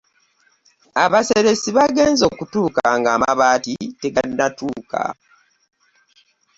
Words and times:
Abaseresi 1.03 1.69
baagenze 1.77 2.23
okutuuka 2.31 2.83
ng'amabaati 2.99 3.75
tegannatuuka. 4.01 5.01